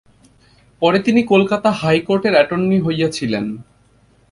পরে 0.81 0.99
তিনি 0.99 1.21
কলিকাতা 1.23 1.69
হাইকোর্টের 1.71 2.33
এটর্নি 2.33 2.77
হইয়াছিলেন। 2.81 3.45